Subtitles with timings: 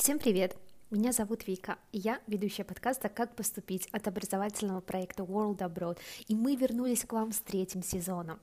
[0.00, 0.56] Всем привет!
[0.90, 6.34] Меня зовут Вика, и я ведущая подкаста «Как поступить» от образовательного проекта World Abroad, и
[6.34, 8.40] мы вернулись к вам с третьим сезоном.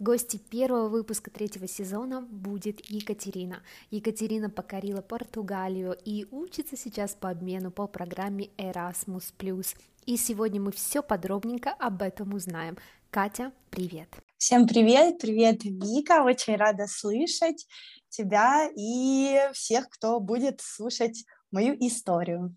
[0.00, 3.62] Гости первого выпуска третьего сезона будет Екатерина.
[3.92, 9.76] Екатерина покорила Португалию и учится сейчас по обмену по программе Erasmus+.
[10.06, 12.76] И сегодня мы все подробненько об этом узнаем.
[13.12, 14.08] Катя, привет!
[14.38, 17.66] Всем привет, привет, Вика, очень рада слышать
[18.10, 22.54] тебя и всех, кто будет слушать мою историю.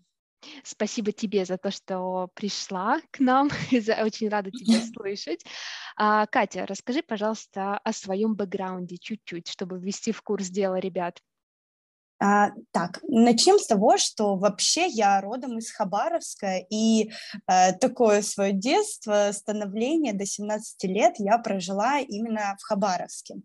[0.62, 3.48] Спасибо тебе за то, что пришла к нам.
[3.72, 5.42] Очень рада тебя слышать.
[5.96, 11.22] А, Катя, расскажи, пожалуйста, о своем бэкграунде чуть-чуть, чтобы ввести в курс дела ребят.
[12.22, 17.12] А, так, начнем с того, что вообще я родом из Хабаровска, и
[17.46, 23.36] э, такое свое детство, становление до 17 лет я прожила именно в Хабаровске.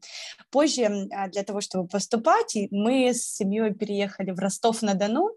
[0.51, 5.29] Позже э, для того, чтобы поступать, мы с семьей переехали в Ростов-на-Дону,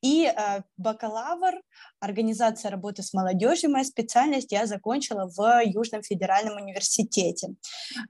[0.00, 1.60] и э, бакалавр
[2.00, 7.48] организация работы с молодежью, моя специальность, я закончила в Южном федеральном университете.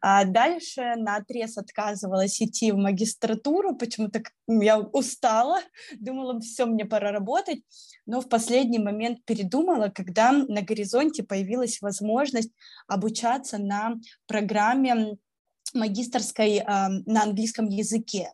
[0.00, 5.60] А дальше на отрез отказывалась идти в магистратуру, почему-то я устала,
[5.98, 7.62] думала, все, мне пора работать,
[8.06, 12.52] но в последний момент передумала, когда на горизонте появилась возможность
[12.86, 13.94] обучаться на
[14.26, 15.18] программе
[15.74, 18.32] магистрской э, на английском языке.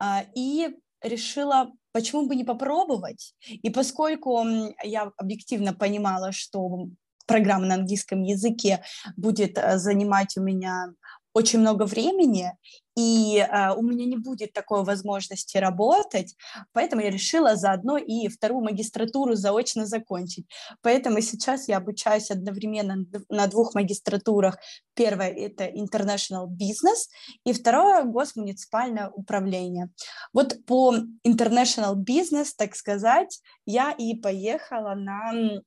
[0.00, 0.68] Э, и
[1.02, 3.34] решила почему бы не попробовать?
[3.48, 4.44] И поскольку
[4.82, 6.88] я объективно понимала, что
[7.26, 8.82] программа на английском языке
[9.16, 10.92] будет э, занимать у меня
[11.34, 12.52] очень много времени,
[12.96, 16.36] и э, у меня не будет такой возможности работать,
[16.72, 20.46] поэтому я решила заодно и вторую магистратуру заочно закончить.
[20.80, 24.58] Поэтому сейчас я обучаюсь одновременно на двух магистратурах.
[24.94, 27.10] Первая– это International Business,
[27.44, 29.90] и второе– Госмуниципальное управление.
[30.32, 30.94] Вот по
[31.26, 35.60] International Business, так сказать, я и поехала на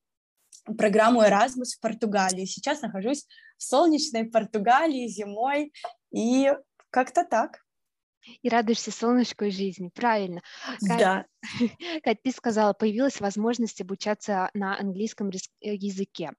[0.76, 2.46] программу Erasmus в Португалии.
[2.46, 3.26] Сейчас нахожусь
[3.58, 5.72] в солнечной Португалии зимой,
[6.10, 6.52] и
[6.90, 7.60] как-то так.
[8.42, 10.42] И радуешься солнышку и жизни, правильно.
[10.80, 11.24] Да.
[12.02, 16.32] Кать, ты сказала, появилась возможность обучаться на английском э, языке.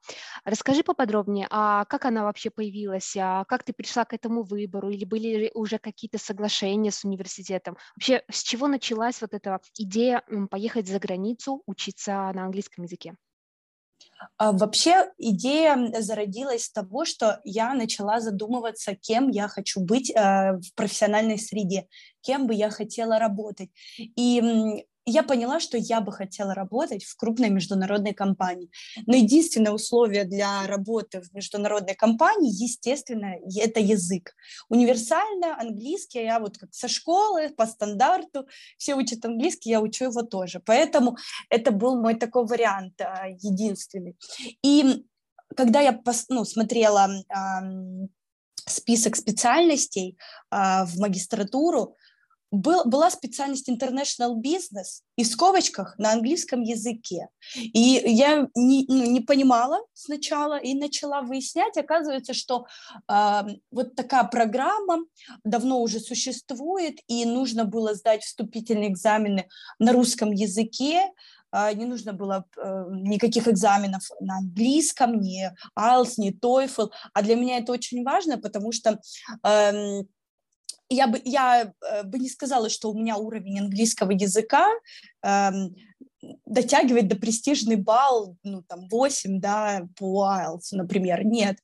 [0.44, 5.06] Расскажи поподробнее, а как она вообще появилась, а как ты пришла к этому выбору, или
[5.06, 7.78] были уже какие-то соглашения с университетом?
[7.96, 13.16] Вообще, с чего началась вот эта идея поехать за границу, учиться на английском языке?
[14.38, 20.53] А, вообще идея зародилась с того, что я начала задумываться, кем я хочу быть э,
[20.53, 21.88] в профессиональной среде,
[22.22, 23.69] кем бы я хотела работать.
[23.97, 28.70] И я поняла, что я бы хотела работать в крупной международной компании.
[29.06, 34.34] Но единственное условие для работы в международной компании, естественно, это язык.
[34.70, 38.47] Универсально английский, я вот как со школы, по стандарту,
[38.78, 40.62] все учат английский, я учу его тоже.
[40.66, 41.18] Поэтому
[41.50, 44.16] это был мой такой вариант а, единственный.
[44.64, 45.06] И
[45.56, 46.00] когда я
[46.30, 47.09] ну, смотрела
[48.66, 50.18] список специальностей
[50.52, 51.96] а, в магистратуру,
[52.52, 57.28] был, была специальность International Business и в скобочках на английском языке.
[57.56, 61.78] И я не, ну, не понимала сначала и начала выяснять.
[61.78, 62.66] Оказывается, что
[63.08, 65.06] э, вот такая программа
[65.44, 71.12] давно уже существует, и нужно было сдать вступительные экзамены на русском языке,
[71.52, 77.36] а, не нужно было э, никаких экзаменов на английском, ни IELTS, ни TOEFL, а для
[77.36, 79.00] меня это очень важно, потому что
[79.44, 80.08] эм,
[80.90, 84.68] я бы, я э, бы не сказала, что у меня уровень английского языка
[85.24, 85.76] эм,
[86.46, 91.58] дотягивает до престижный балл, ну, там, 8, да, по IELTS, например, нет.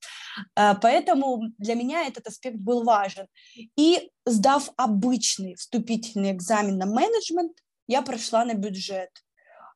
[0.56, 3.28] Э, поэтому для меня этот аспект был важен.
[3.76, 7.58] И сдав обычный вступительный экзамен на менеджмент,
[7.88, 9.10] я прошла на бюджет.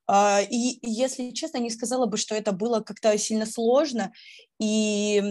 [0.08, 4.14] Э, и, если честно, не сказала бы, что это было как-то сильно сложно.
[4.60, 5.22] И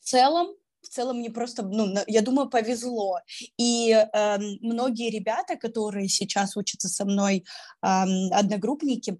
[0.00, 3.18] в целом в целом мне просто, ну, я думаю, повезло.
[3.56, 7.44] И э, многие ребята, которые сейчас учатся со мной,
[7.82, 7.86] э,
[8.32, 9.18] одногруппники,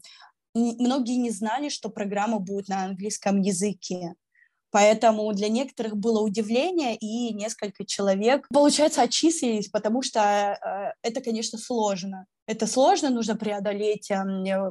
[0.55, 4.15] многие не знали, что программа будет на английском языке.
[4.73, 11.59] Поэтому для некоторых было удивление, и несколько человек, получается, отчислились, потому что э, это, конечно,
[11.59, 12.27] сложно.
[12.47, 14.17] Это сложно, нужно преодолеть э,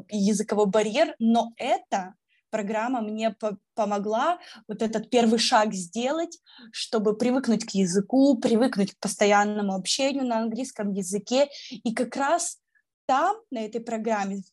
[0.10, 2.15] языковой барьер, но это
[2.51, 4.38] программа мне по помогла
[4.68, 6.38] вот этот первый шаг сделать,
[6.71, 11.50] чтобы привыкнуть к языку, привыкнуть к постоянному общению на английском языке.
[11.71, 12.57] И как раз
[13.07, 14.44] там, на этой программе,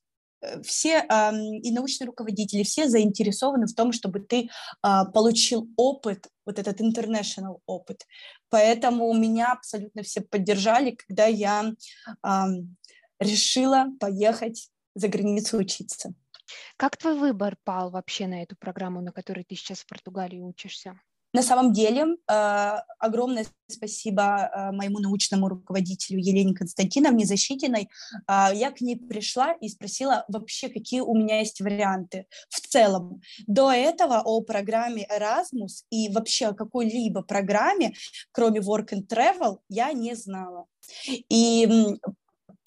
[0.41, 4.49] э, все э, и научные руководители, все заинтересованы в том, чтобы ты э,
[5.13, 8.07] получил опыт, вот этот international опыт.
[8.49, 11.73] Поэтому меня абсолютно все поддержали, когда я
[12.25, 12.29] э,
[13.21, 16.15] решила поехать за границу учиться.
[16.77, 21.01] Как твой выбор пал вообще на эту программу, на которой ты сейчас в Португалии учишься?
[21.35, 27.91] На самом деле, э, огромное спасибо э, моему научному руководителю Елене Константиновне Защитиной.
[28.27, 33.21] Э, я к ней пришла и спросила вообще, какие у меня есть варианты в целом.
[33.47, 37.93] До этого о программе Erasmus и вообще о какой-либо программе,
[38.33, 40.65] кроме Work and Travel, я не знала.
[41.29, 41.69] И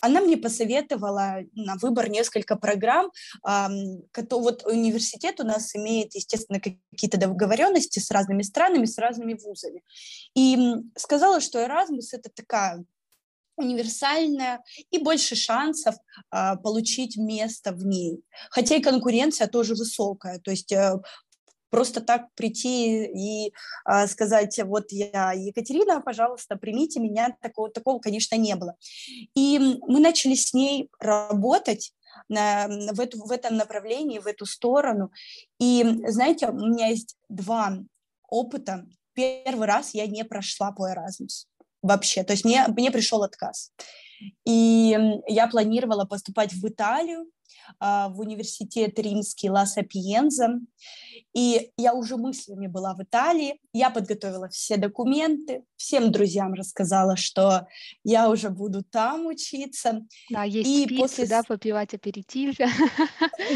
[0.01, 3.11] она мне посоветовала на выбор несколько программ.
[3.43, 9.83] Вот университет у нас имеет, естественно, какие-то договоренности с разными странами, с разными вузами.
[10.35, 10.57] И
[10.97, 12.83] сказала, что Erasmus– это такая
[13.57, 15.95] универсальная и больше шансов
[16.31, 18.23] а, получить место в ней.
[18.49, 20.39] Хотя и конкуренция тоже высокая.
[20.39, 20.99] То есть э,
[21.71, 23.53] просто так прийти и
[23.85, 28.75] а, сказать, вот я Екатерина, пожалуйста, примите меня, такого, такого, конечно, не было.
[29.33, 29.57] И
[29.87, 31.93] мы начали с ней работать
[32.29, 35.11] на, в, эту, в этом направлении, в эту сторону.
[35.59, 37.79] И, знаете, у меня есть два
[38.27, 38.85] опыта.
[39.13, 41.47] Первый раз я не прошла по Erasmus
[41.81, 43.71] вообще, то есть мне, мне пришел отказ.
[44.45, 44.97] И
[45.27, 47.25] я планировала поступать в Италию,
[47.79, 50.59] в университет римский Ла Сапиенза.
[51.33, 57.67] И я уже мыслями была в Италии, я подготовила все документы, всем друзьям рассказала, что
[58.03, 60.05] я уже буду там учиться.
[60.29, 61.27] Да, есть и пиццы, после...
[61.27, 62.57] да, попивать аперитив.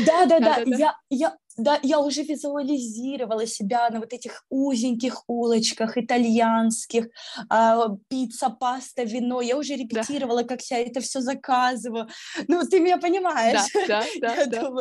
[0.06, 5.98] Да, да, да, я, я, да, я уже визуализировала себя на вот этих узеньких улочках
[5.98, 7.08] итальянских,
[7.52, 9.42] э, пицца, паста, вино.
[9.42, 10.48] Я уже репетировала, да.
[10.50, 12.08] как я это все заказываю.
[12.48, 13.62] Ну, ты меня понимаешь.
[13.88, 14.72] Да, да, да.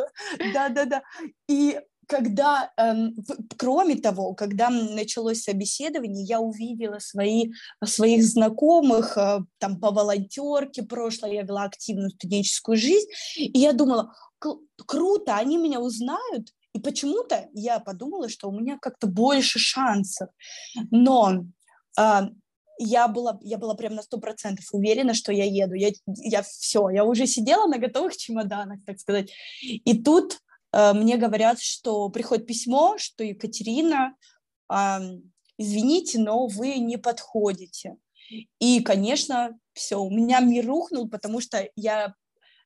[0.53, 1.03] Да, да, да.
[1.47, 3.15] И когда, эм,
[3.57, 7.51] кроме того, когда началось собеседование, я увидела свои,
[7.83, 13.07] своих знакомых э, там по волонтерке прошлое, я вела активную студенческую жизнь,
[13.37, 14.13] и я думала,
[14.85, 20.27] круто, они меня узнают, и почему-то я подумала, что у меня как-то больше шансов.
[20.91, 21.45] Но
[21.97, 22.21] э,
[22.77, 25.73] я была, я была прям на сто процентов уверена, что я еду.
[25.73, 29.31] Я, я все, я уже сидела на готовых чемоданах, так сказать.
[29.61, 30.41] И тут
[30.73, 34.13] э, мне говорят, что приходит письмо, что Екатерина,
[34.69, 34.99] э,
[35.57, 37.95] извините, но вы не подходите.
[38.59, 42.15] И, конечно, все, у меня мир рухнул, потому что я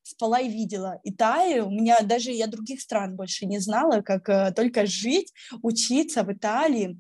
[0.03, 1.67] спала и видела Италию.
[1.67, 6.31] У меня даже я других стран больше не знала, как э, только жить, учиться в
[6.31, 6.99] Италии.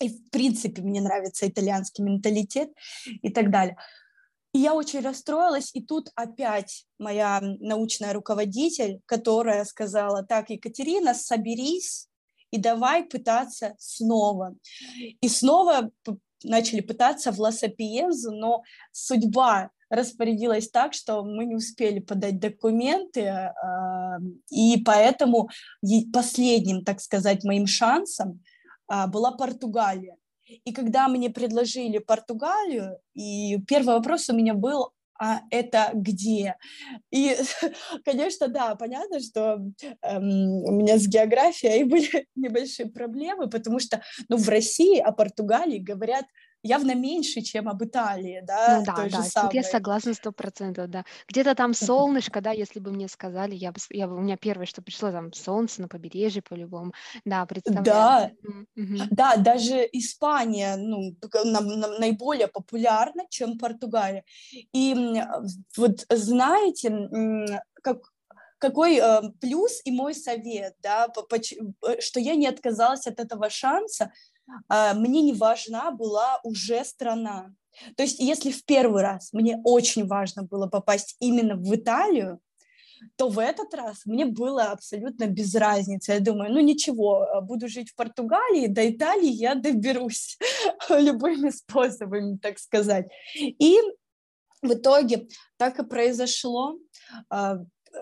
[0.00, 2.70] И, в принципе, мне нравится итальянский менталитет
[3.22, 3.76] и так далее.
[4.52, 12.08] И я очень расстроилась, и тут опять моя научная руководитель, которая сказала, так, Екатерина, соберись
[12.50, 14.56] и давай пытаться снова.
[15.20, 15.92] И снова
[16.42, 18.62] начали пытаться в Ла-Сапиензу, но
[18.92, 23.52] судьба распорядилась так, что мы не успели подать документы,
[24.50, 25.50] и поэтому
[26.12, 28.40] последним, так сказать, моим шансом
[28.86, 30.16] а, была Португалия.
[30.64, 36.56] И когда мне предложили Португалию, и первый вопрос у меня был, а это где?
[37.10, 37.36] И,
[38.04, 39.60] конечно, да, понятно, что
[40.02, 45.78] эм, у меня с географией были небольшие проблемы, потому что ну, в России о Португалии
[45.78, 46.24] говорят
[46.62, 49.54] явно меньше, чем об Италии, да, ну, да, той да, же самой.
[49.54, 51.04] Я согласна сто процентов, да.
[51.28, 54.66] Где-то там солнышко, да, если бы мне сказали, я бы, я бы, у меня первое,
[54.66, 56.92] что пришло, там солнце на побережье по-любому,
[57.24, 57.84] да, представляю.
[57.84, 58.30] Да,
[58.76, 59.06] mm-hmm.
[59.10, 64.24] да, даже Испания, ну, на, на, наиболее популярна, чем Португалия.
[64.72, 64.94] И
[65.76, 67.98] вот знаете, как
[68.60, 73.18] какой э, плюс и мой совет, да, по, по, э, что я не отказалась от
[73.18, 74.12] этого шанса, а,
[74.68, 77.52] мне не важна была уже страна.
[77.96, 82.40] То есть если в первый раз мне очень важно было попасть именно в Италию,
[83.16, 86.12] то в этот раз мне было абсолютно без разницы.
[86.12, 90.38] Я думаю, ну ничего, а, буду жить в Португалии, до Италии я доберусь
[90.90, 93.06] любыми способами, так сказать.
[93.34, 93.78] И
[94.62, 96.76] в итоге так и произошло.
[97.30, 97.58] А,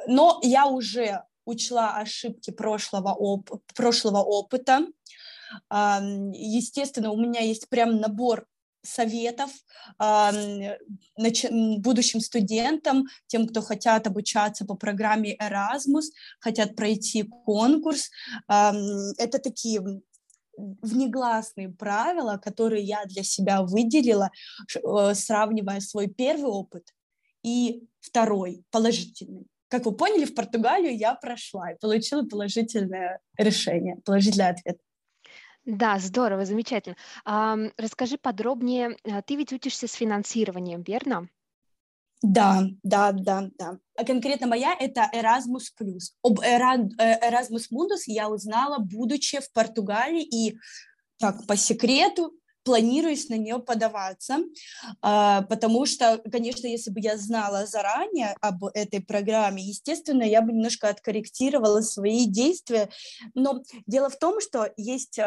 [0.07, 4.87] но я уже учла ошибки прошлого, оп- прошлого опыта,
[5.71, 8.47] Естественно, у меня есть прям набор
[8.83, 9.50] советов
[11.19, 16.07] будущим студентам, тем, кто хотят обучаться по программе Erasmus,
[16.40, 18.11] хотят пройти конкурс.
[18.49, 20.00] Это такие
[20.59, 24.31] внегласные правила, которые я для себя выделила,
[24.75, 26.95] э, сравнивая свой первый опыт
[27.45, 29.47] и второй, положительный.
[29.69, 34.78] Как вы поняли, в Португалию я прошла и получила положительное решение, положительный ответ.
[35.65, 36.97] Да, здорово, замечательно.
[37.25, 41.29] Ам, расскажи подробнее, э, ты ведь учишься с финансированием, верно?
[42.23, 43.79] Да, да, да, да.
[43.97, 46.15] А конкретно моя это Erasmus+.
[46.23, 50.59] Об Erasmus Mundus я узнала, будучи в Португалии, и
[51.19, 52.33] так, по секрету,
[52.69, 54.41] планируюсь на нее подаваться,
[55.01, 60.53] а, потому что, конечно, если бы я знала заранее об этой программе, естественно, я бы
[60.53, 62.91] немножко откорректировала свои действия,
[63.33, 65.19] но дело в том, что есть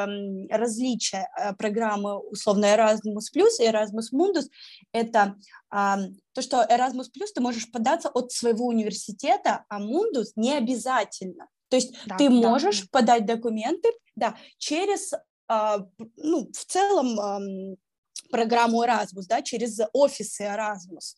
[0.51, 3.24] различия а, программы условно Erasmus
[3.60, 4.45] и Erasmus Mundus,
[4.93, 5.36] это
[5.71, 11.48] то, что Erasmus ты можешь податься от своего университета, а Mundus не обязательно.
[11.69, 12.88] То есть да, ты можешь да.
[12.91, 15.21] подать документы, да, через а,
[16.17, 17.77] ну, в целом
[18.31, 21.15] программу Erasmus, да, через офисы Erasmus.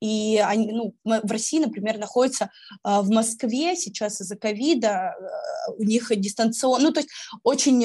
[0.00, 2.50] И они, ну, в России, например, находятся
[2.82, 7.10] а, в Москве сейчас из-за ковида, а, у них дистанционно, ну, то есть
[7.42, 7.76] очень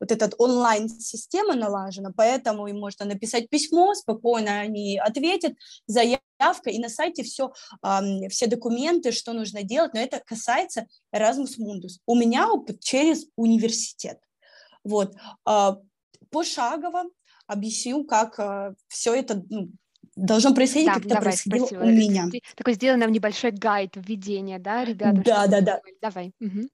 [0.00, 5.54] вот этот онлайн-система налажена, поэтому им можно написать письмо, спокойно они ответят,
[5.86, 7.52] заявка, и на сайте все,
[8.28, 12.00] все документы, что нужно делать, но это касается Erasmus Mundus.
[12.06, 14.18] У меня опыт через университет.
[14.84, 15.14] Вот.
[15.44, 15.78] А,
[16.30, 17.04] пошагово
[17.46, 19.70] объясню, как а, все это ну,
[20.16, 21.82] должно происходить, да, как это происходило спасибо.
[21.82, 22.28] у меня.
[22.54, 25.22] Такой сделан нам небольшой гайд введения, да, ребята?
[25.24, 25.80] Да, да, да.
[26.00, 26.32] Давай.
[26.40, 26.68] Угу.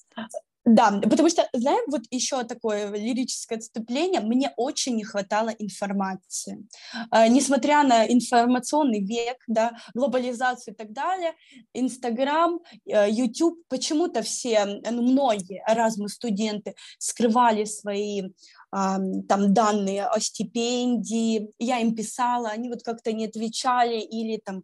[0.67, 6.67] Да, потому что, знаем, вот еще такое лирическое отступление, мне очень не хватало информации.
[7.11, 11.33] Э, несмотря на информационный век, да, глобализацию и так далее,
[11.73, 18.25] Инстаграм, э, YouTube, почему-то все, ну, многие разные студенты скрывали свои
[18.71, 24.62] там данные о стипендии, я им писала, они вот как-то не отвечали или там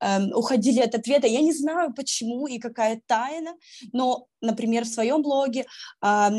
[0.00, 1.26] эм, уходили от ответа.
[1.26, 3.54] Я не знаю, почему и какая тайна,
[3.92, 5.66] но, например, в своем блоге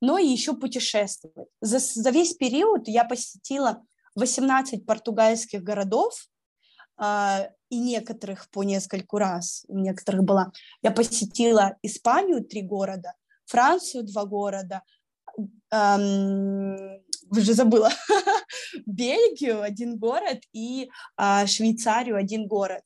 [0.01, 1.49] но и еще путешествовать.
[1.61, 6.15] За, за весь период я посетила 18 португальских городов,
[7.01, 10.53] и некоторых по нескольку раз, у некоторых была.
[10.83, 13.15] Я посетила Испанию три города,
[13.47, 14.83] Францию два города,
[15.71, 17.91] эм, уже забыла,
[18.87, 22.83] Бельгию один город и э, Швейцарию один город.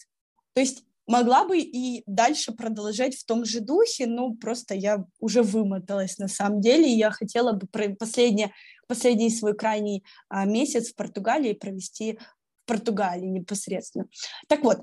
[0.52, 5.42] То есть могла бы и дальше продолжать в том же духе, но просто я уже
[5.42, 7.66] вымоталась на самом деле, и я хотела бы
[7.98, 8.52] последний,
[8.86, 12.18] последний свой крайний а, месяц в Португалии провести
[12.66, 14.06] Португалии непосредственно.
[14.48, 14.80] Так вот,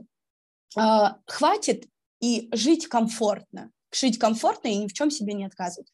[0.77, 1.85] а, хватит
[2.19, 3.71] и жить комфортно.
[3.93, 5.91] Жить комфортно и ни в чем себе не отказывать.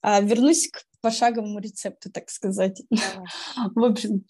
[0.00, 2.82] А, вернусь к пошаговому рецепту, так сказать.
[3.74, 4.24] В общем,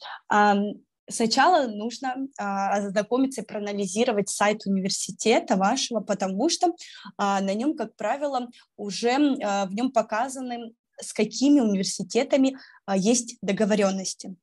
[1.11, 6.73] сначала нужно ознакомиться и проанализировать сайт университета вашего, потому что
[7.18, 12.56] на нем, как правило, уже в нем показаны с какими университетами
[12.87, 14.37] а, есть договоренности.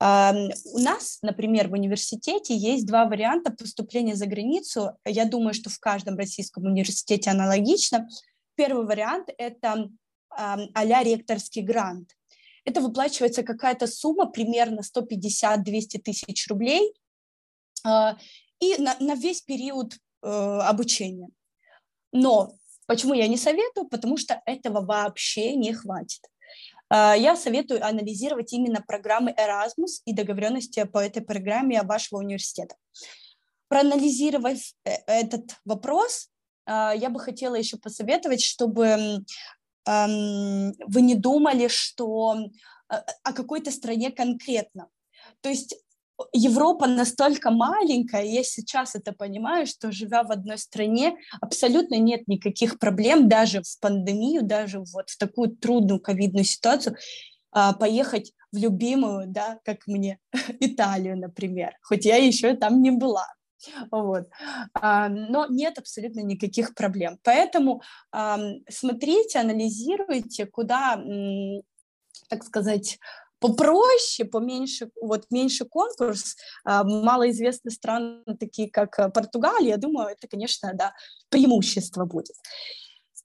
[0.00, 4.92] У нас, например, в университете есть два варианта поступления за границу.
[5.04, 8.08] Я думаю, что в каждом российском университете аналогично.
[8.56, 9.88] Первый вариант– это
[10.28, 12.10] а-ля ректорский грант.
[12.64, 16.94] Это выплачивается какая-то сумма, примерно 150-200 тысяч рублей,
[17.84, 18.16] а,
[18.60, 21.28] и на, на весь период э, обучения.
[22.12, 23.88] Но Почему я не советую?
[23.88, 26.20] Потому что этого вообще не хватит.
[26.88, 32.76] А, я советую анализировать именно программы Erasmus и договоренности по этой программе вашего университета.
[33.68, 36.28] Проанализировав э, этот вопрос,
[36.66, 39.24] а, я бы хотела еще посоветовать, чтобы
[39.84, 42.36] вы не думали, что
[42.88, 44.88] а, о какой-то стране конкретно.
[45.40, 45.74] То есть
[46.32, 52.78] Европа настолько маленькая, я сейчас это понимаю, что живя в одной стране, абсолютно нет никаких
[52.78, 56.96] проблем даже в пандемию, даже вот в такую трудную ковидную ситуацию
[57.50, 60.18] а, поехать в любимую, да, как мне,
[60.60, 63.26] Италию, например, хоть я еще там не была.
[63.90, 64.28] Вот.
[64.74, 67.18] А, но нет абсолютно никаких проблем.
[67.22, 67.82] Поэтому
[68.68, 71.00] смотрите, анализируйте, куда,
[72.28, 72.98] так сказать,
[73.42, 80.28] попроще, поменьше, вот меньше конкурс, а, малоизвестные страны, такие как э, Португалия, я думаю, это,
[80.28, 80.92] конечно, да,
[81.28, 82.36] преимущество будет.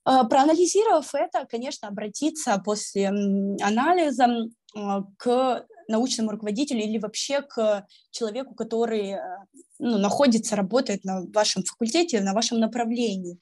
[0.04, 4.26] А, проанализировав это, конечно, обратиться после анализа
[4.74, 9.18] а, к научному руководителю или вообще к человеку, который э,
[9.78, 13.38] ну, находится, работает на вашем факультете, на вашем направлении.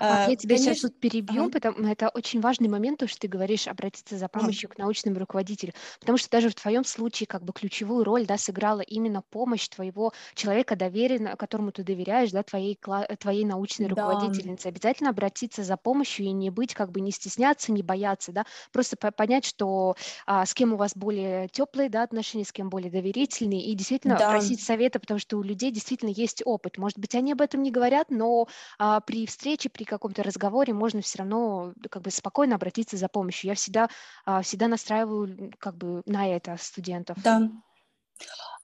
[0.00, 0.74] А, я тебя Конечно...
[0.74, 1.52] сейчас тут перебью, ага.
[1.52, 4.74] потому это очень важный момент, то, что ты говоришь, обратиться за помощью ага.
[4.74, 8.80] к научному руководителю, потому что даже в твоем случае как бы ключевую роль, да, сыграла
[8.80, 12.78] именно помощь твоего человека, доверенного, которому ты доверяешь, да, твоей,
[13.18, 13.90] твоей научной да.
[13.90, 14.66] руководительницы.
[14.66, 18.96] Обязательно обратиться за помощью и не быть, как бы не стесняться, не бояться, да, просто
[18.96, 23.64] понять, что а, с кем у вас более теплые, да, отношения, с кем более доверительные,
[23.64, 24.30] и действительно да.
[24.30, 26.78] просить совета, потому что у людей действительно есть опыт.
[26.78, 31.00] Может быть, они об этом не говорят, но а, при встрече, при каком-то разговоре можно
[31.00, 33.48] все равно как бы спокойно обратиться за помощью.
[33.48, 33.88] Я всегда,
[34.24, 37.18] а, всегда настраиваю как бы на это студентов.
[37.26, 37.34] Да,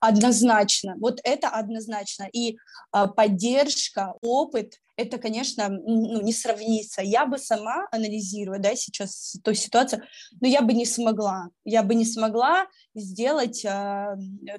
[0.00, 2.28] Однозначно, вот это однозначно.
[2.32, 2.58] И
[2.92, 7.02] а, поддержка, опыт, это, конечно, ну, не сравнится.
[7.02, 10.02] Я бы сама, анализируя да, сейчас ту ситуацию,
[10.40, 11.48] но я бы не смогла.
[11.64, 14.16] Я бы не смогла сделать а,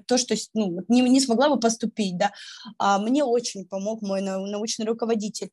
[0.07, 2.17] то, что ну, не, не смогла бы поступить.
[2.17, 2.31] Да.
[2.77, 5.51] А, мне очень помог мой научный руководитель.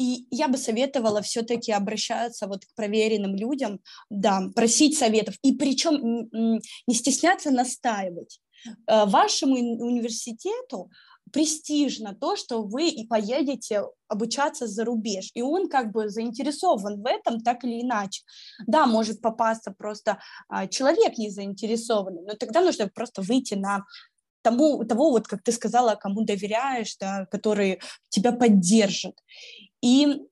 [0.00, 3.80] И я бы советовала все-таки обращаться вот к проверенным людям,
[4.10, 5.36] да, просить советов.
[5.42, 6.28] И причем
[6.86, 8.40] не стесняться настаивать.
[8.86, 10.90] Э, вашему университету
[11.32, 17.06] престижно то, что вы и поедете обучаться за рубеж, и он как бы заинтересован в
[17.06, 18.22] этом так или иначе.
[18.66, 23.84] Да, может попасться просто а, человек не заинтересованный, но тогда нужно просто выйти на
[24.42, 29.18] тому, того, вот как ты сказала, кому доверяешь, да, который тебя поддержит.
[29.82, 30.22] И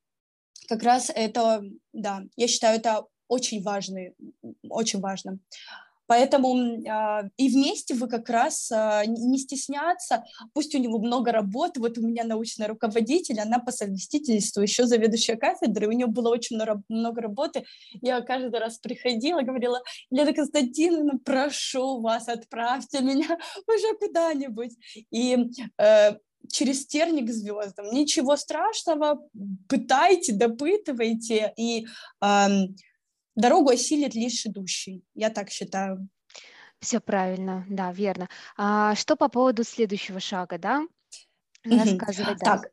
[0.69, 4.01] как раз это, да, я считаю, это очень важно,
[4.69, 5.39] очень важно.
[6.07, 11.81] Поэтому э, и вместе вы как раз э, не стесняться, пусть у него много работы,
[11.81, 16.59] вот у меня научный руководитель, она по совместительству еще заведующая кафедры, у нее было очень
[16.89, 17.65] много работы,
[18.03, 24.73] я каждый раз приходила, говорила, Лена Константиновна, прошу вас, отправьте меня уже куда-нибудь.
[25.11, 25.37] И
[25.79, 26.13] э,
[26.51, 27.87] через терник звездам.
[27.93, 29.21] Ничего страшного,
[29.69, 31.87] пытайте, допытывайте, и
[32.23, 32.49] э,
[33.37, 35.05] дорогу осилит лишь идущий.
[35.15, 36.09] Я так считаю.
[36.81, 38.29] Все правильно, да, верно.
[38.57, 40.87] А что по поводу следующего шага, да?
[41.65, 42.45] Рассказывай, да.
[42.45, 42.71] Так,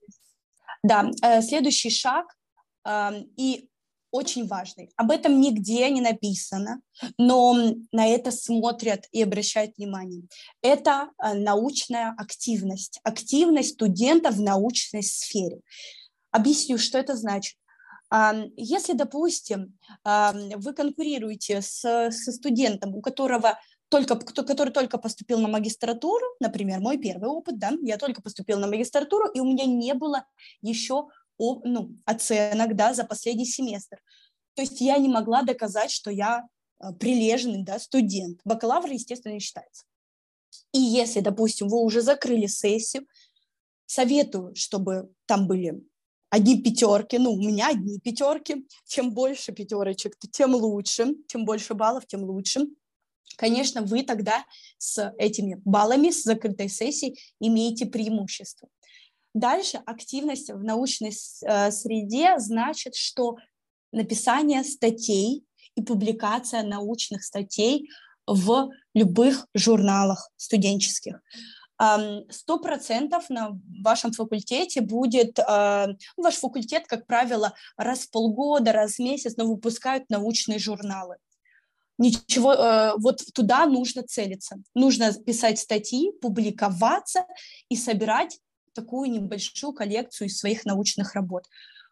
[0.83, 2.35] да, э, следующий шаг
[3.37, 3.69] и
[4.13, 4.91] очень важный.
[4.95, 6.81] Об этом нигде не написано,
[7.17, 7.55] но
[7.91, 10.23] на это смотрят и обращают внимание.
[10.61, 15.61] Это э, научная активность, активность студентов в научной сфере.
[16.29, 17.55] Объясню, что это значит.
[18.55, 23.57] Если, допустим, вы конкурируете со студентом, у которого
[23.89, 28.67] только, который только поступил на магистратуру, например, мой первый опыт, да, я только поступил на
[28.67, 30.25] магистратуру, и у меня не было
[30.61, 34.01] еще ну, оценок, да, за последний семестр.
[34.55, 36.47] То есть я не могла доказать, что я
[36.79, 38.39] а, прилежный, да, студент.
[38.45, 39.85] Бакалавр, естественно, не считается.
[40.71, 43.07] И если, допустим, вы уже закрыли сессию,
[43.85, 45.83] советую, чтобы там были
[46.33, 52.07] одни пятерки, ну, у меня одни пятерки, чем больше пятерочек, тем лучше, чем больше баллов,
[52.07, 52.61] тем лучше.
[53.37, 54.43] Конечно, вы тогда
[54.79, 58.67] с этими баллами, с закрытой сессией имеете преимущество.
[59.35, 63.37] Дальше активность в научной э, среде значит, что
[63.91, 67.89] написание статей и публикация научных статей
[68.25, 71.21] в любых журналах студенческих
[72.29, 78.71] сто процентов на вашем факультете будет, а, ну, ваш факультет, как правило, раз в полгода,
[78.71, 81.17] раз в месяц, но выпускают научные журналы.
[81.97, 84.57] Ничего, э, вот туда нужно целиться.
[84.73, 87.25] Нужно писать статьи, публиковаться
[87.69, 88.39] и собирать
[88.73, 91.43] такую небольшую коллекцию из своих научных работ.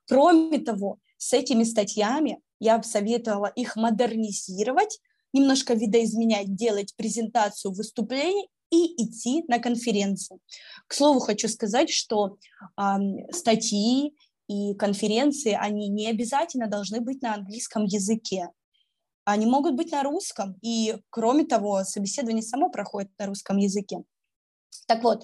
[0.08, 5.00] Кроме того, с этими статьями я бы советовала их модернизировать,
[5.34, 10.40] немножко видоизменять, делать презентацию выступлений и идти на конференцию.
[10.88, 12.38] К слову, хочу сказать, что
[12.78, 12.82] э,
[13.32, 14.16] статьи
[14.48, 18.50] и конференции, они не обязательно должны быть на английском языке.
[19.24, 24.04] Они могут быть на русском, и, кроме того, собеседование само проходит на русском языке.
[24.88, 25.24] Так вот,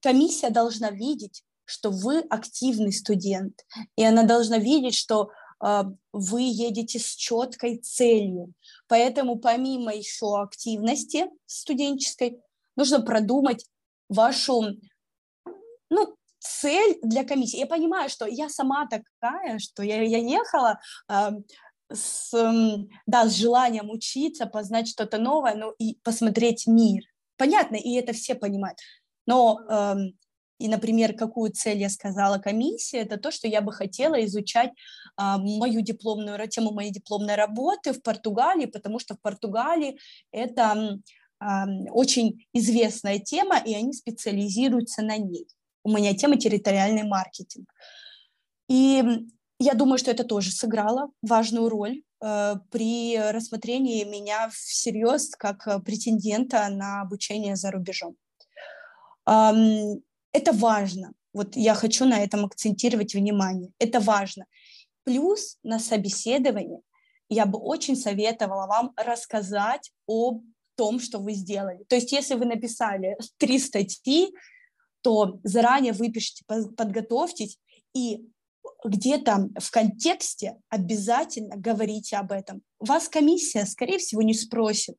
[0.00, 3.64] комиссия должна видеть, что вы активный студент,
[3.96, 5.30] и она должна видеть, что
[5.62, 8.54] э, вы едете с четкой целью.
[8.88, 12.40] Поэтому помимо еще активности студенческой,
[12.78, 13.66] нужно продумать
[14.08, 14.76] вашу,
[15.90, 17.58] ну, цель для комиссии.
[17.58, 20.78] Я понимаю, что я сама такая, что я, я ехала,
[21.10, 21.30] э,
[21.92, 22.30] с,
[23.06, 27.02] да, с желанием учиться, познать что-то новое, ну и посмотреть мир.
[27.36, 28.78] Понятно, и это все понимают.
[29.26, 30.18] Но, эм,
[30.58, 34.72] и, например, какую цель я сказала комиссии, это то, что я бы хотела изучать э,
[35.16, 39.98] мою дипломную тему моей дипломной работы в Португалии, потому что в Португалии
[40.30, 40.98] это э,
[41.40, 45.46] очень известная тема, и они специализируются на ней.
[45.84, 47.72] У меня тема территориальный маркетинг.
[48.68, 49.02] И
[49.58, 55.80] я думаю, что это тоже сыграло важную роль э, при рассмотрении меня всерьез как э,
[55.80, 58.16] претендента на обучение за рубежом.
[59.24, 61.12] Это важно.
[61.34, 63.70] Вот я хочу на этом акцентировать внимание.
[63.78, 64.46] Это важно.
[65.04, 66.80] Плюс на собеседовании
[67.28, 70.40] я бы очень советовала вам рассказать о
[70.78, 71.84] том, что вы сделали.
[71.88, 74.32] То есть если вы написали три статьи,
[75.02, 77.58] то заранее выпишите, подготовьтесь
[77.94, 78.24] и
[78.84, 82.62] где-то в контексте обязательно говорите об этом.
[82.78, 84.96] Вас комиссия, скорее всего, не спросит,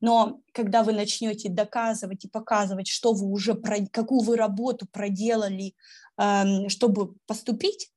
[0.00, 3.54] но когда вы начнете доказывать и показывать, что вы уже,
[3.90, 5.74] какую вы работу проделали,
[6.18, 7.90] эм, чтобы поступить,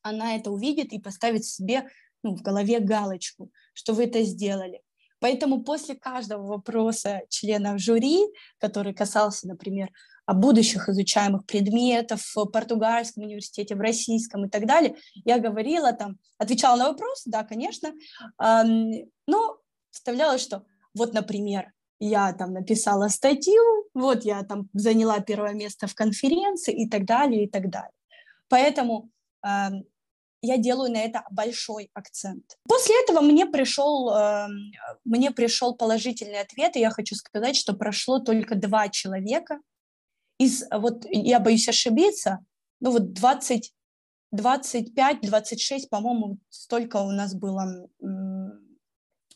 [0.00, 1.88] она это увидит и поставит себе
[2.22, 4.80] ну, в голове галочку, что вы это сделали.
[5.22, 8.18] Поэтому после каждого вопроса членов жюри,
[8.58, 9.92] который касался, например,
[10.26, 14.96] будущих изучаемых предметов в португальском университете, в российском и так далее.
[15.24, 17.92] Я говорила там, отвечала на вопрос, да, конечно,
[18.38, 19.58] но
[19.90, 23.62] вставляла, что вот, например, я там написала статью,
[23.94, 27.92] вот я там заняла первое место в конференции и так далее, и так далее.
[28.48, 29.08] Поэтому
[30.42, 32.58] я делаю на это большой акцент.
[32.68, 34.12] После этого мне пришел,
[35.04, 39.60] мне пришел положительный ответ, и я хочу сказать, что прошло только два человека,
[40.38, 42.40] из, вот я боюсь ошибиться,
[42.80, 43.72] ну вот 20,
[44.34, 47.88] 25-26, по-моему, столько у нас было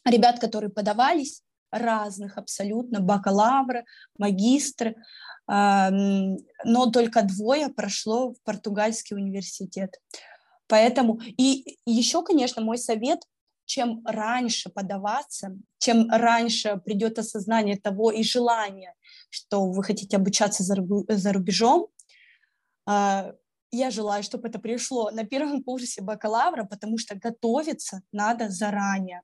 [0.04, 3.84] ребят, которые подавались, разных абсолютно, бакалавры,
[4.18, 4.96] магистры,
[5.46, 10.00] но только двое прошло в португальский университет.
[10.68, 13.20] Поэтому, и еще, конечно, мой совет,
[13.66, 18.94] чем раньше подаваться, чем раньше придет осознание того и желание,
[19.30, 21.88] что вы хотите обучаться за рубежом.
[22.86, 23.32] А,
[23.72, 29.22] я желаю, чтобы это пришло на первом курсе бакалавра, потому что готовиться надо заранее.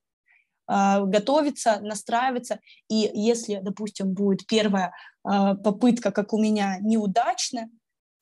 [0.66, 2.60] А, готовиться, настраиваться.
[2.88, 4.92] И если, допустим, будет первая
[5.24, 7.70] а, попытка, как у меня, неудачная,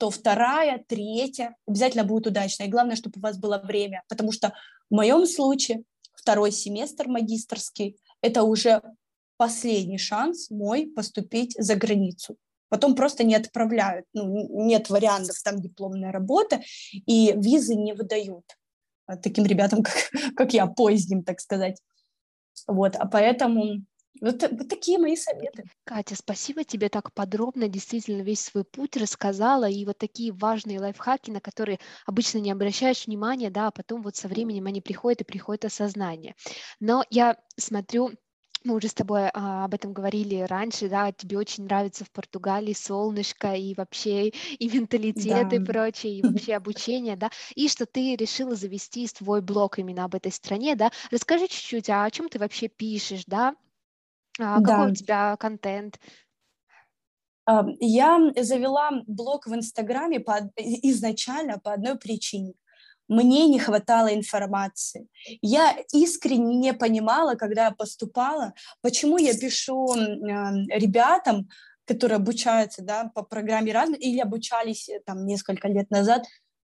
[0.00, 2.66] то вторая, третья обязательно будет удачная.
[2.66, 4.54] И главное, чтобы у вас было время, потому что
[4.88, 5.82] в моем случае
[6.14, 8.80] второй семестр магистрский– это уже
[9.36, 12.38] последний шанс мой поступить за границу.
[12.70, 18.56] Потом просто не отправляют, ну, нет вариантов, там дипломная работа, и визы не выдают
[19.06, 19.94] а, таким ребятам, как,
[20.34, 21.78] как я, поздним, так сказать.
[22.66, 23.84] Вот, а поэтому
[24.20, 25.64] вот, вот такие мои советы.
[25.84, 31.30] Катя, спасибо тебе так подробно, действительно весь свой путь рассказала, и вот такие важные лайфхаки,
[31.30, 35.24] на которые обычно не обращаешь внимания, да, а потом вот со временем они приходят и
[35.24, 36.34] приходит осознание.
[36.80, 38.10] Но я смотрю,
[38.62, 42.74] мы уже с тобой а, об этом говорили раньше, да, тебе очень нравится в Португалии
[42.74, 45.56] солнышко и вообще и менталитет да.
[45.56, 50.14] и прочее, и вообще обучение, да, и что ты решила завести свой блог именно об
[50.14, 50.90] этой стране, да.
[51.10, 53.54] Расскажи чуть-чуть, а о чем ты вообще пишешь, да,
[54.42, 54.86] а, какой да.
[54.86, 56.00] у тебя контент?
[57.80, 62.54] Я завела блог в Инстаграме по, изначально по одной причине
[63.10, 65.08] мне не хватало информации.
[65.42, 71.48] Я искренне не понимала, когда я поступала, почему я пишу ребятам,
[71.84, 76.24] которые обучаются да, по программе разных или обучались э, там несколько лет назад,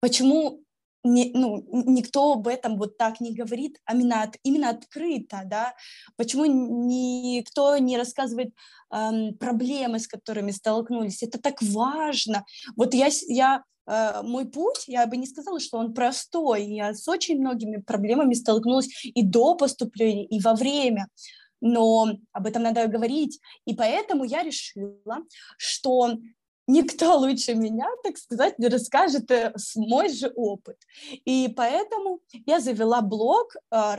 [0.00, 0.64] почему
[1.04, 5.74] не, ну, никто об этом вот так не говорит, а именно, от, именно открыто, да,
[6.16, 8.52] почему никто не рассказывает
[8.92, 12.44] эм, проблемы, с которыми столкнулись, это так важно.
[12.76, 16.64] Вот я, я Э, мой путь, я бы не сказала, что он простой.
[16.64, 21.08] Я с очень многими проблемами столкнулась и до поступления, и во время.
[21.60, 23.40] Но об этом надо говорить.
[23.64, 25.18] И поэтому я решила,
[25.56, 26.16] что
[26.66, 30.76] никто лучше меня, так сказать, не расскажет э, мой же опыт.
[31.24, 33.96] И поэтому я завела блог, э,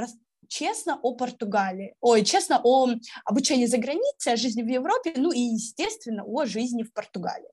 [0.47, 2.87] честно о Португалии, ой, честно о
[3.25, 7.49] обучении за границей, о жизни в Европе, ну и, естественно, о жизни в Португалии.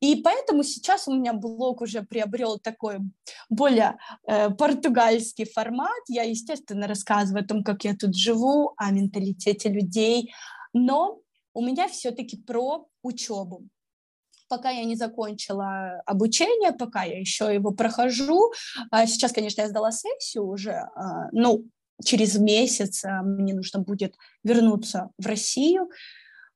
[0.00, 2.98] И поэтому сейчас у меня блог уже приобрел такой
[3.48, 6.02] более э, португальский формат.
[6.08, 10.32] Я, естественно, рассказываю о том, как я тут живу, о менталитете людей,
[10.72, 11.20] но
[11.54, 13.64] у меня все-таки про учебу.
[14.52, 18.52] Пока я не закончила обучение, пока я еще его прохожу.
[18.90, 21.64] А сейчас, конечно, я сдала сессию уже, а, ну,
[22.04, 25.88] через месяц а, мне нужно будет вернуться в Россию.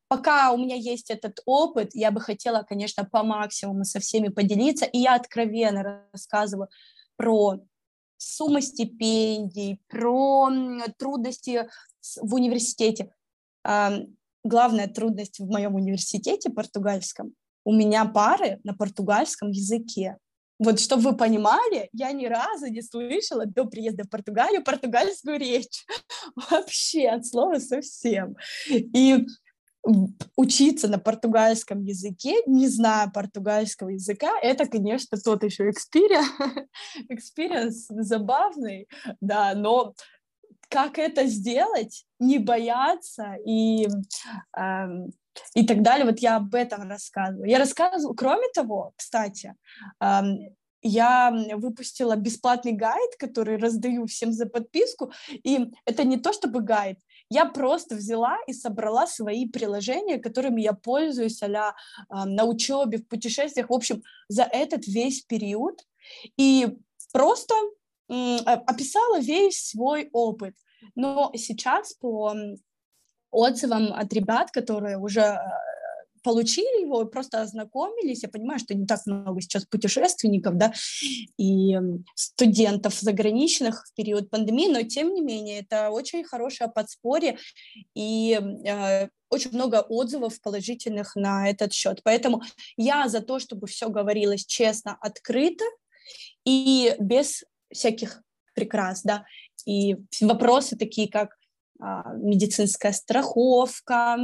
[0.08, 4.84] Пока у меня есть этот опыт, я бы хотела, конечно, по максимуму со всеми поделиться,
[4.84, 6.68] и я откровенно рассказываю
[7.16, 7.60] про
[8.18, 10.50] суммы стипендий, про
[10.98, 11.66] трудности
[12.20, 13.10] в университете.
[14.44, 17.34] Главная трудность в моем университете португальском
[17.66, 20.16] у меня пары на португальском языке.
[20.58, 25.84] Вот, чтобы вы понимали, я ни разу не слышала до приезда в Португалию португальскую речь.
[26.50, 28.36] Вообще, от слова совсем.
[28.70, 29.26] И
[30.36, 35.68] учиться на португальском языке, не зная португальского языка, это, конечно, тот еще
[37.08, 38.88] experience, забавный,
[39.20, 39.94] да, но
[40.68, 43.88] как это сделать, не бояться и,
[44.56, 44.86] э,
[45.54, 47.48] и так далее, вот я об этом рассказываю.
[47.48, 49.54] Я рассказываю, кроме того, кстати,
[50.82, 56.98] я выпустила бесплатный гайд, который раздаю всем за подписку, и это не то чтобы гайд,
[57.28, 61.74] я просто взяла и собрала свои приложения, которыми я пользуюсь а
[62.08, 65.84] на учебе, в путешествиях, в общем, за этот весь период,
[66.36, 66.76] и
[67.12, 67.54] просто
[68.08, 70.54] описала весь свой опыт.
[70.94, 72.32] Но сейчас по
[73.30, 75.38] отзывам от ребят, которые уже э,
[76.22, 78.24] получили его, просто ознакомились.
[78.24, 80.72] Я понимаю, что не так много сейчас путешественников, да,
[81.38, 81.78] и
[82.16, 87.38] студентов заграничных в период пандемии, но тем не менее это очень хорошее подспорье
[87.94, 92.00] и э, очень много отзывов положительных на этот счет.
[92.02, 92.42] Поэтому
[92.76, 95.64] я за то, чтобы все говорилось честно, открыто
[96.44, 98.22] и без всяких
[98.54, 99.26] прикрас, да,
[99.64, 101.35] и вопросы такие, как
[101.78, 104.18] медицинская страховка,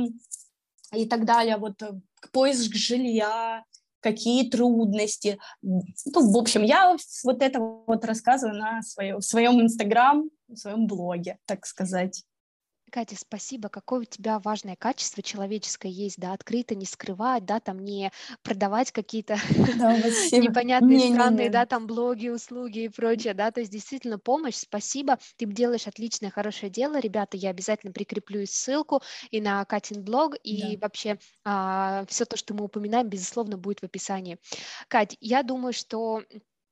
[0.93, 1.93] и так далее, вот э,
[2.33, 3.65] поиск жилья,
[4.01, 5.38] какие трудности.
[5.62, 5.83] Ну,
[6.15, 11.38] в общем, я вот это вот рассказываю на своем, в своем инстаграм, в своем блоге,
[11.47, 12.25] так сказать.
[12.93, 13.71] Катя, спасибо.
[13.71, 18.93] Какое у тебя важное качество человеческое есть, да, открыто не скрывать, да, там не продавать
[18.93, 19.37] какие-то
[19.79, 21.51] да, непонятные, не, странные, не, не.
[21.51, 26.31] да, там блоги, услуги и прочее, да, то есть действительно помощь, спасибо, ты делаешь отличное,
[26.31, 29.01] хорошее дело, ребята, я обязательно прикреплю ссылку
[29.31, 30.87] и на Катин блог, и да.
[30.87, 34.39] вообще а, все то, что мы упоминаем, безусловно, будет в описании.
[34.89, 36.21] Кать, я думаю, что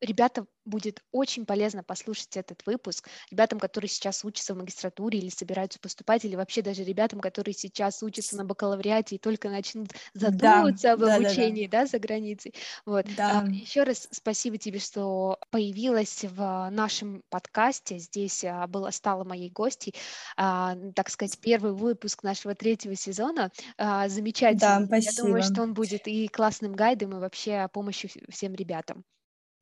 [0.00, 5.80] ребята будет очень полезно послушать этот выпуск ребятам, которые сейчас учатся в магистратуре или собираются
[5.80, 10.92] поступать, или вообще даже ребятам, которые сейчас учатся на бакалавриате и только начнут задумываться да,
[10.92, 11.80] об да, обучении да, да.
[11.84, 12.54] Да, за границей.
[12.84, 13.06] Вот.
[13.16, 13.40] Да.
[13.40, 17.98] А, еще раз спасибо тебе, что появилась в нашем подкасте.
[17.98, 19.94] Здесь а, была, стала моей гостьей.
[20.36, 23.50] А, так сказать, первый выпуск нашего третьего сезона.
[23.78, 24.80] Замечательно.
[24.80, 25.12] Да, спасибо.
[25.12, 29.04] Я думаю, что он будет и классным гайдом, и вообще помощью всем ребятам.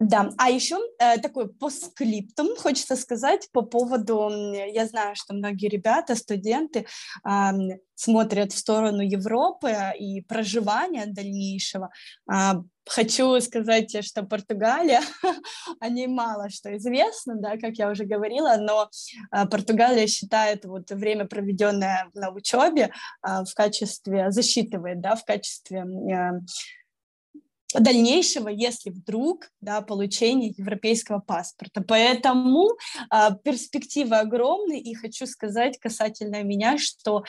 [0.00, 6.14] Да, а еще э, такой постскриптум хочется сказать по поводу, я знаю, что многие ребята,
[6.14, 6.86] студенты
[7.24, 7.50] э,
[7.96, 11.90] смотрят в сторону Европы и проживания дальнейшего.
[12.32, 15.00] Э, хочу сказать, что Португалия,
[15.80, 18.88] о ней мало что известно, да, как я уже говорила, но
[19.32, 22.92] э, Португалия считает вот время, проведенное на учебе,
[23.26, 26.40] э, в качестве, засчитывает, да, в качестве э,
[27.74, 31.82] дальнейшего, если вдруг да, получения европейского паспорта.
[31.82, 32.70] Поэтому
[33.12, 37.24] э, перспективы огромные, и хочу сказать касательно меня, что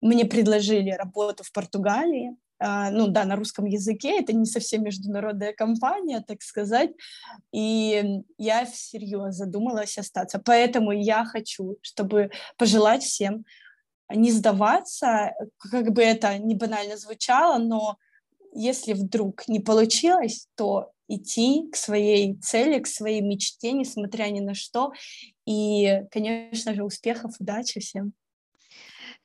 [0.00, 5.52] мне предложили работу в Португалии, э, ну да, на русском языке, это не совсем международная
[5.52, 6.90] компания, так сказать,
[7.52, 10.40] и я всерьез задумалась остаться.
[10.44, 13.44] Поэтому я хочу, чтобы пожелать всем
[14.14, 17.96] не сдаваться, как бы это не банально звучало, но
[18.52, 24.54] если вдруг не получилось, то идти к своей цели, к своей мечте, несмотря ни на
[24.54, 24.92] что.
[25.46, 28.12] И, конечно же, успехов, удачи всем.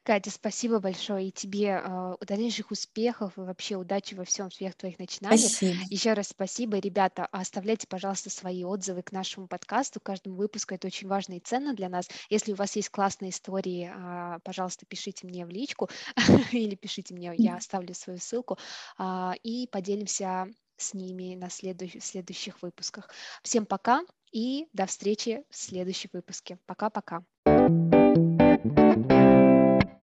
[0.07, 4.99] Катя, спасибо большое и тебе э, дальнейших успехов и вообще удачи во всем всех твоих
[4.99, 5.41] начинаниях.
[5.41, 5.75] Спасибо.
[5.89, 7.25] Еще раз спасибо, ребята.
[7.29, 10.73] Оставляйте, пожалуйста, свои отзывы к нашему подкасту, к каждому выпуску.
[10.73, 12.07] Это очень важно и ценно для нас.
[12.29, 15.89] Если у вас есть классные истории, э, пожалуйста, пишите мне в личку
[16.53, 18.57] или пишите мне, я оставлю свою ссылку
[18.97, 23.09] э, и поделимся с ними на следующих, следующих выпусках.
[23.43, 26.59] Всем пока и до встречи в следующем выпуске.
[26.65, 27.25] Пока-пока.